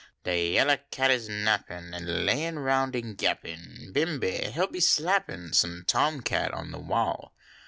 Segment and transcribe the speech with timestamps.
[0.23, 5.53] De ya.ller cat is nappin Kn layin roun an gappin; Uimeby he will be slappin
[5.53, 7.35] Some tom cat on de wall.